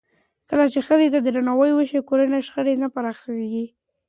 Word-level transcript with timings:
کله 0.49 0.65
چې 0.73 0.79
ښځو 0.87 1.07
ته 1.13 1.19
درناوی 1.25 1.71
وشي، 1.73 1.99
کورني 2.09 2.39
شخړې 2.47 2.73
نه 2.83 2.87
پراخېږي. 2.93 3.65